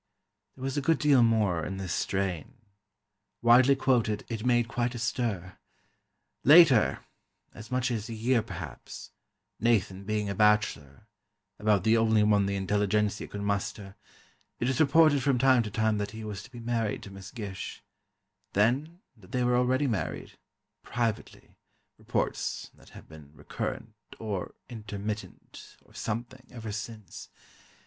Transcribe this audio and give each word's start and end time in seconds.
There 0.55 0.63
was 0.63 0.77
a 0.77 0.81
good 0.81 0.97
deal 0.97 1.21
more 1.21 1.63
in 1.63 1.77
this 1.77 1.93
strain. 1.93 2.55
Widely 3.43 3.75
quoted, 3.75 4.25
it 4.29 4.43
made 4.43 4.67
quite 4.67 4.95
a 4.95 4.97
stir. 4.97 5.59
Later—as 6.43 7.69
much 7.69 7.91
as 7.91 8.09
a 8.09 8.15
year, 8.15 8.41
perhaps—Nathan 8.41 10.03
being 10.05 10.27
a 10.27 10.33
bachelor 10.33 11.07
(about 11.59 11.83
the 11.83 11.97
only 11.97 12.23
one 12.23 12.47
the 12.47 12.55
intelligentsia 12.55 13.27
could 13.27 13.43
muster), 13.43 13.95
it 14.57 14.67
was 14.67 14.79
reported 14.79 15.21
from 15.21 15.37
time 15.37 15.61
to 15.61 15.69
time 15.69 15.99
that 15.99 16.09
he 16.09 16.23
was 16.23 16.41
to 16.41 16.51
be 16.51 16.59
married 16.59 17.03
to 17.03 17.11
Miss 17.11 17.29
Gish; 17.29 17.83
then, 18.53 19.01
that 19.15 19.31
they 19.31 19.43
were 19.43 19.55
already 19.55 19.85
married, 19.85 20.39
privately, 20.81 21.57
reports 21.99 22.71
that 22.73 22.89
have 22.89 23.07
been 23.07 23.29
recurrent, 23.35 23.93
or 24.17 24.55
intermittent, 24.67 25.77
or 25.85 25.93
something, 25.93 26.47
ever 26.49 26.71
since. 26.71 27.29